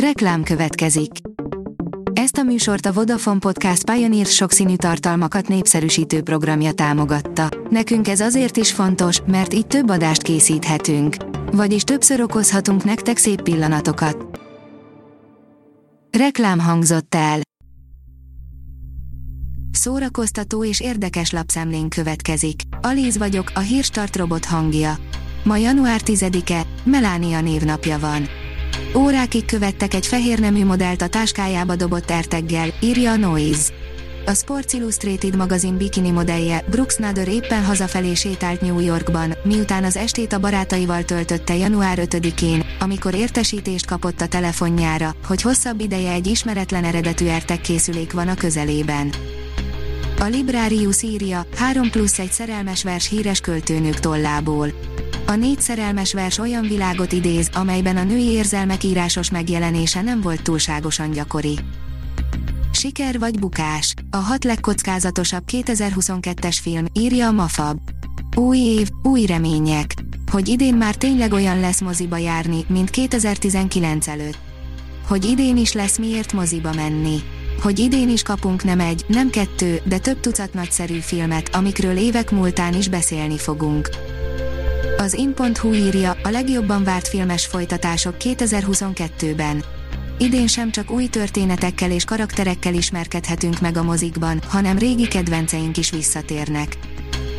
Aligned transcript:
Reklám 0.00 0.42
következik. 0.42 1.10
Ezt 2.12 2.36
a 2.36 2.42
műsort 2.42 2.86
a 2.86 2.92
Vodafone 2.92 3.38
Podcast 3.38 3.90
Pioneer 3.90 4.26
sokszínű 4.26 4.76
tartalmakat 4.76 5.48
népszerűsítő 5.48 6.22
programja 6.22 6.72
támogatta. 6.72 7.48
Nekünk 7.70 8.08
ez 8.08 8.20
azért 8.20 8.56
is 8.56 8.72
fontos, 8.72 9.20
mert 9.26 9.54
így 9.54 9.66
több 9.66 9.88
adást 9.90 10.22
készíthetünk. 10.22 11.16
Vagyis 11.52 11.82
többször 11.82 12.20
okozhatunk 12.20 12.84
nektek 12.84 13.16
szép 13.16 13.42
pillanatokat. 13.42 14.40
Reklám 16.18 16.58
hangzott 16.58 17.14
el. 17.14 17.40
Szórakoztató 19.70 20.64
és 20.64 20.80
érdekes 20.80 21.30
lapszemlén 21.30 21.88
következik. 21.88 22.60
Alíz 22.80 23.18
vagyok, 23.18 23.50
a 23.54 23.60
hírstart 23.60 24.16
robot 24.16 24.44
hangja. 24.44 24.98
Ma 25.44 25.56
január 25.56 26.00
10-e, 26.04 26.66
Melánia 26.84 27.40
névnapja 27.40 27.98
van. 27.98 28.35
Órákig 28.96 29.44
követtek 29.44 29.94
egy 29.94 30.06
fehér 30.06 30.38
nemű 30.38 30.64
modellt 30.64 31.02
a 31.02 31.06
táskájába 31.06 31.76
dobott 31.76 32.10
erteggel, 32.10 32.68
írja 32.80 33.10
a 33.10 33.16
Noise. 33.16 33.72
A 34.26 34.34
Sports 34.34 34.72
Illustrated 34.72 35.36
magazin 35.36 35.76
bikini 35.76 36.10
modellje, 36.10 36.64
Brooks 36.70 36.96
Nader 36.96 37.28
éppen 37.28 37.64
hazafelé 37.64 38.14
sétált 38.14 38.60
New 38.60 38.80
Yorkban, 38.80 39.34
miután 39.44 39.84
az 39.84 39.96
estét 39.96 40.32
a 40.32 40.38
barátaival 40.38 41.04
töltötte 41.04 41.56
január 41.56 41.98
5-én, 42.02 42.64
amikor 42.80 43.14
értesítést 43.14 43.86
kapott 43.86 44.20
a 44.20 44.26
telefonjára, 44.26 45.14
hogy 45.26 45.42
hosszabb 45.42 45.80
ideje 45.80 46.12
egy 46.12 46.26
ismeretlen 46.26 46.84
eredetű 46.84 47.26
ertegkészülék 47.26 48.12
van 48.12 48.28
a 48.28 48.34
közelében. 48.34 49.12
A 50.20 50.24
Librarius 50.24 51.02
írja, 51.02 51.46
3 51.56 51.90
plusz 51.90 52.18
egy 52.18 52.32
szerelmes 52.32 52.82
vers 52.82 53.08
híres 53.08 53.40
költőnők 53.40 54.00
tollából. 54.00 54.72
A 55.26 55.34
négy 55.34 55.60
szerelmes 55.60 56.12
vers 56.12 56.38
olyan 56.38 56.62
világot 56.62 57.12
idéz, 57.12 57.50
amelyben 57.54 57.96
a 57.96 58.02
női 58.02 58.30
érzelmek 58.30 58.84
írásos 58.84 59.30
megjelenése 59.30 60.02
nem 60.02 60.20
volt 60.20 60.42
túlságosan 60.42 61.10
gyakori. 61.10 61.58
Siker 62.72 63.18
vagy 63.18 63.38
bukás? 63.38 63.94
A 64.10 64.16
hat 64.16 64.44
legkockázatosabb 64.44 65.42
2022-es 65.52 66.56
film, 66.62 66.84
írja 66.92 67.26
a 67.26 67.32
Mafab. 67.32 67.78
Új 68.36 68.58
év, 68.58 68.88
új 69.02 69.26
remények. 69.26 69.94
Hogy 70.30 70.48
idén 70.48 70.74
már 70.74 70.94
tényleg 70.94 71.32
olyan 71.32 71.60
lesz 71.60 71.80
moziba 71.80 72.16
járni, 72.16 72.64
mint 72.68 72.90
2019 72.90 74.08
előtt. 74.08 74.38
Hogy 75.08 75.24
idén 75.24 75.56
is 75.56 75.72
lesz 75.72 75.98
miért 75.98 76.32
moziba 76.32 76.72
menni. 76.72 77.16
Hogy 77.62 77.78
idén 77.78 78.08
is 78.08 78.22
kapunk 78.22 78.64
nem 78.64 78.80
egy, 78.80 79.04
nem 79.08 79.30
kettő, 79.30 79.80
de 79.84 79.98
több 79.98 80.20
tucat 80.20 80.54
nagyszerű 80.54 80.98
filmet, 80.98 81.54
amikről 81.54 81.96
évek 81.96 82.30
múltán 82.30 82.74
is 82.74 82.88
beszélni 82.88 83.38
fogunk. 83.38 83.88
Az 84.98 85.14
in.hu 85.14 85.72
írja, 85.72 86.16
a 86.22 86.28
legjobban 86.28 86.84
várt 86.84 87.08
filmes 87.08 87.46
folytatások 87.46 88.14
2022-ben. 88.18 89.64
Idén 90.18 90.46
sem 90.46 90.70
csak 90.70 90.90
új 90.90 91.06
történetekkel 91.06 91.90
és 91.90 92.04
karakterekkel 92.04 92.74
ismerkedhetünk 92.74 93.60
meg 93.60 93.76
a 93.76 93.82
mozikban, 93.82 94.40
hanem 94.48 94.78
régi 94.78 95.08
kedvenceink 95.08 95.76
is 95.76 95.90
visszatérnek. 95.90 96.76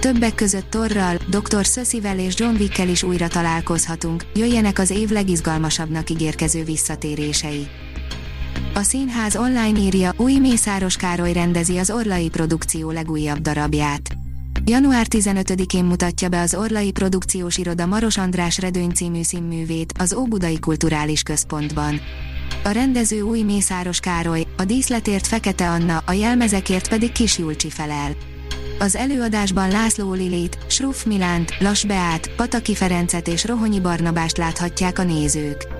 Többek 0.00 0.34
között 0.34 0.70
Torral, 0.70 1.16
Dr. 1.28 1.66
Szöszivel 1.66 2.18
és 2.18 2.34
John 2.38 2.54
Wickkel 2.54 2.88
is 2.88 3.02
újra 3.02 3.28
találkozhatunk, 3.28 4.24
jöjjenek 4.34 4.78
az 4.78 4.90
év 4.90 5.10
legizgalmasabbnak 5.10 6.10
ígérkező 6.10 6.64
visszatérései. 6.64 7.66
A 8.74 8.82
színház 8.82 9.36
online 9.36 9.78
írja, 9.78 10.12
új 10.16 10.38
Mészáros 10.38 10.96
Károly 10.96 11.32
rendezi 11.32 11.78
az 11.78 11.90
Orlai 11.90 12.28
produkció 12.28 12.90
legújabb 12.90 13.38
darabját. 13.38 14.13
Január 14.66 15.06
15-én 15.10 15.84
mutatja 15.84 16.28
be 16.28 16.40
az 16.40 16.54
Orlai 16.54 16.90
Produkciós 16.90 17.56
Iroda 17.56 17.86
Maros 17.86 18.16
András 18.16 18.58
Redőny 18.58 18.90
című 18.90 19.22
színművét 19.22 19.92
az 19.98 20.14
Óbudai 20.14 20.58
Kulturális 20.58 21.22
Központban. 21.22 22.00
A 22.64 22.70
rendező 22.70 23.20
új 23.20 23.42
Mészáros 23.42 24.00
Károly, 24.00 24.46
a 24.56 24.64
díszletért 24.64 25.26
Fekete 25.26 25.70
Anna, 25.70 26.02
a 26.06 26.12
jelmezekért 26.12 26.88
pedig 26.88 27.12
Kis 27.12 27.38
Julcsi 27.38 27.70
felel. 27.70 28.16
Az 28.78 28.96
előadásban 28.96 29.70
László 29.70 30.12
Lilit, 30.12 30.58
Sruff 30.68 31.04
Milánt, 31.04 31.54
Las 31.60 31.84
Beát, 31.84 32.30
Pataki 32.36 32.74
Ferencet 32.74 33.28
és 33.28 33.44
Rohonyi 33.44 33.80
Barnabást 33.80 34.36
láthatják 34.36 34.98
a 34.98 35.02
nézők. 35.02 35.73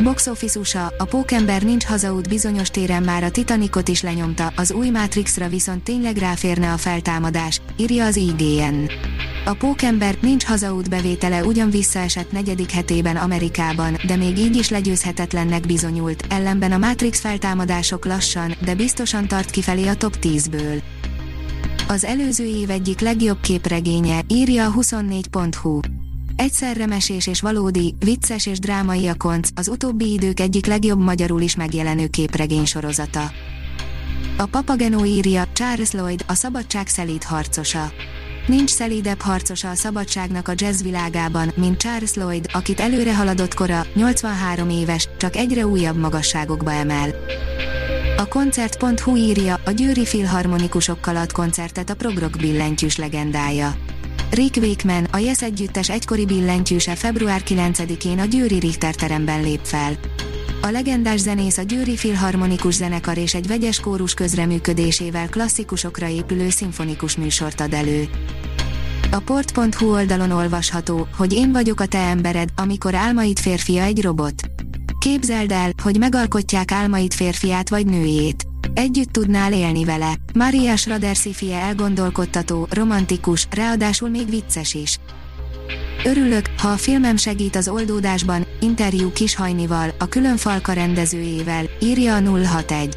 Box 0.00 0.26
Office 0.26 0.58
USA, 0.58 0.92
a 0.98 1.04
Pókember 1.04 1.62
nincs 1.62 1.84
hazaút 1.84 2.28
bizonyos 2.28 2.70
téren 2.70 3.02
már 3.02 3.22
a 3.22 3.30
Titanicot 3.30 3.88
is 3.88 4.02
lenyomta, 4.02 4.52
az 4.56 4.72
új 4.72 4.90
Matrixra 4.90 5.48
viszont 5.48 5.82
tényleg 5.82 6.16
ráférne 6.16 6.72
a 6.72 6.76
feltámadás, 6.76 7.60
írja 7.76 8.04
az 8.04 8.16
IGN. 8.16 8.90
A 9.44 9.54
Pókember 9.54 10.18
nincs 10.20 10.44
hazaút 10.44 10.90
bevétele 10.90 11.44
ugyan 11.44 11.70
visszaesett 11.70 12.32
negyedik 12.32 12.70
hetében 12.70 13.16
Amerikában, 13.16 13.96
de 14.06 14.16
még 14.16 14.38
így 14.38 14.56
is 14.56 14.68
legyőzhetetlennek 14.68 15.66
bizonyult, 15.66 16.24
ellenben 16.28 16.72
a 16.72 16.78
Matrix 16.78 17.20
feltámadások 17.20 18.04
lassan, 18.04 18.54
de 18.64 18.74
biztosan 18.74 19.28
tart 19.28 19.50
kifelé 19.50 19.86
a 19.86 19.94
top 19.94 20.16
10-ből. 20.22 20.82
Az 21.88 22.04
előző 22.04 22.44
év 22.44 22.70
egyik 22.70 23.00
legjobb 23.00 23.40
képregénye, 23.40 24.20
írja 24.28 24.66
a 24.66 24.72
24.hu. 24.72 25.80
Egyszerre 26.36 26.86
mesés 26.86 27.26
és 27.26 27.40
valódi, 27.40 27.94
vicces 27.98 28.46
és 28.46 28.58
drámai 28.58 29.06
a 29.06 29.14
konc, 29.14 29.48
az 29.54 29.68
utóbbi 29.68 30.12
idők 30.12 30.40
egyik 30.40 30.66
legjobb 30.66 30.98
magyarul 30.98 31.40
is 31.40 31.56
megjelenő 31.56 32.06
képregény 32.06 32.64
sorozata. 32.64 33.30
A 34.36 34.46
Papageno 34.46 35.04
írja, 35.04 35.44
Charles 35.52 35.90
Lloyd, 35.90 36.24
a 36.26 36.34
szabadság 36.34 36.86
szelíd 36.86 37.22
harcosa. 37.22 37.92
Nincs 38.46 38.70
szelídebb 38.70 39.20
harcosa 39.20 39.70
a 39.70 39.74
szabadságnak 39.74 40.48
a 40.48 40.52
jazz 40.56 40.82
világában, 40.82 41.52
mint 41.56 41.80
Charles 41.80 42.14
Lloyd, 42.14 42.46
akit 42.52 42.80
előre 42.80 43.16
haladott 43.16 43.54
kora, 43.54 43.86
83 43.94 44.68
éves, 44.68 45.08
csak 45.18 45.36
egyre 45.36 45.66
újabb 45.66 45.96
magasságokba 45.96 46.72
emel. 46.72 47.14
A 48.16 48.28
koncert.hu 48.28 49.16
írja, 49.16 49.60
a 49.64 49.70
győri 49.70 50.04
filharmonikusokkal 50.06 51.16
ad 51.16 51.32
koncertet 51.32 51.90
a 51.90 51.94
progrok 51.94 52.36
billentyűs 52.36 52.96
legendája. 52.96 53.74
Rick 54.34 54.56
Wakeman, 54.56 55.04
a 55.04 55.16
Yes 55.16 55.42
együttes 55.42 55.90
egykori 55.90 56.24
billentyűse 56.24 56.94
február 56.94 57.42
9-én 57.46 58.18
a 58.18 58.24
Győri 58.24 58.58
Richter 58.58 58.94
teremben 58.94 59.42
lép 59.42 59.60
fel. 59.62 59.92
A 60.62 60.66
legendás 60.66 61.20
zenész 61.20 61.58
a 61.58 61.62
Győri 61.62 61.96
Filharmonikus 61.96 62.74
Zenekar 62.74 63.18
és 63.18 63.34
egy 63.34 63.46
vegyes 63.46 63.80
kórus 63.80 64.14
közreműködésével 64.14 65.28
klasszikusokra 65.28 66.08
épülő 66.08 66.50
szimfonikus 66.50 67.16
műsort 67.16 67.60
ad 67.60 67.72
elő. 67.72 68.08
A 69.10 69.18
port.hu 69.18 69.90
oldalon 69.90 70.30
olvasható, 70.30 71.08
hogy 71.16 71.32
én 71.32 71.52
vagyok 71.52 71.80
a 71.80 71.86
te 71.86 71.98
embered, 71.98 72.48
amikor 72.56 72.94
álmaid 72.94 73.38
férfia 73.38 73.82
egy 73.82 74.02
robot. 74.02 74.42
Képzeld 74.98 75.50
el, 75.50 75.70
hogy 75.82 75.98
megalkotják 75.98 76.72
álmaid 76.72 77.12
férfiát 77.12 77.68
vagy 77.68 77.86
nőjét. 77.86 78.51
Együtt 78.74 79.12
tudnál 79.12 79.52
élni 79.52 79.84
vele. 79.84 80.14
Maria 80.34 80.76
Schrader 80.76 81.16
szifie 81.16 81.58
elgondolkodtató, 81.58 82.66
romantikus, 82.70 83.46
ráadásul 83.50 84.08
még 84.08 84.30
vicces 84.30 84.74
is. 84.74 84.98
Örülök, 86.04 86.46
ha 86.58 86.68
a 86.68 86.76
filmem 86.76 87.16
segít 87.16 87.56
az 87.56 87.68
oldódásban, 87.68 88.46
interjú 88.60 89.12
Kishajnival, 89.12 89.94
a 89.98 90.06
külön 90.06 90.36
falka 90.36 90.72
rendezőjével, 90.72 91.64
írja 91.80 92.14
a 92.14 92.20
061. 92.20 92.96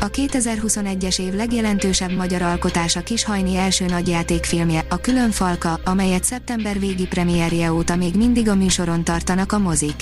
A 0.00 0.10
2021-es 0.10 1.20
év 1.20 1.34
legjelentősebb 1.34 2.16
magyar 2.16 2.42
alkotása 2.42 3.00
Kishajni 3.00 3.56
első 3.56 3.84
nagyjátékfilmje, 3.84 4.84
a 4.88 4.96
Külön 4.96 5.30
Falka, 5.30 5.80
amelyet 5.84 6.24
szeptember 6.24 6.78
végi 6.78 7.06
premierje 7.06 7.72
óta 7.72 7.96
még 7.96 8.14
mindig 8.14 8.48
a 8.48 8.54
műsoron 8.54 9.04
tartanak 9.04 9.52
a 9.52 9.58
mozik. 9.58 9.96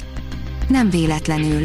Nem 0.68 0.90
véletlenül. 0.90 1.64